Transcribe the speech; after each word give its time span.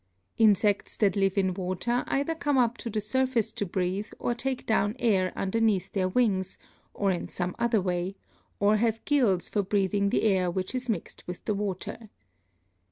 Insects 0.39 0.97
that 0.97 1.15
live 1.15 1.37
in 1.37 1.53
water 1.53 2.03
either 2.07 2.33
come 2.33 2.57
up 2.57 2.75
to 2.79 2.89
the 2.89 2.99
surface 2.99 3.51
to 3.51 3.67
breathe 3.67 4.07
or 4.17 4.33
take 4.33 4.65
down 4.65 4.95
air 4.97 5.31
underneath 5.35 5.91
their 5.91 6.07
wings, 6.09 6.57
or 6.91 7.11
in 7.11 7.27
some 7.27 7.55
other 7.59 7.79
way, 7.81 8.15
or 8.59 8.77
have 8.77 9.05
gills 9.05 9.47
for 9.47 9.61
breathing 9.61 10.09
the 10.09 10.23
air 10.23 10.49
which 10.49 10.73
is 10.73 10.89
mixed 10.89 11.23
with 11.27 11.45
the 11.45 11.53
water. 11.53 12.09